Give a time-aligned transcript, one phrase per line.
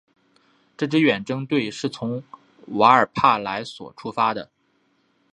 [0.75, 2.23] 这支远征队是从
[2.69, 4.49] 瓦尔帕莱索出发的。